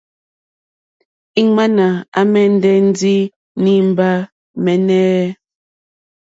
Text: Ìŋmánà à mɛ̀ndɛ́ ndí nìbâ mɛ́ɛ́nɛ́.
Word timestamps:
Ìŋmánà 1.41 1.87
à 2.19 2.21
mɛ̀ndɛ́ 2.31 2.75
ndí 2.87 3.15
nìbâ 3.63 4.09
mɛ́ɛ́nɛ́. 4.63 5.05